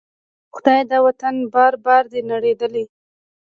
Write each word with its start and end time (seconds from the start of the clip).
خدایه! 0.55 0.83
دا 0.91 0.97
وطن 1.07 1.35
بار 1.53 1.73
بار 1.85 2.03
دی 2.11 2.21
نړیدلی 2.31 2.83